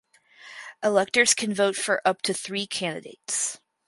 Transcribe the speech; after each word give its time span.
Electors 0.81 1.35
can 1.35 1.53
vote 1.53 1.75
for 1.75 2.01
up 2.07 2.23
to 2.23 2.33
three 2.33 2.65
candidates. 2.65 3.59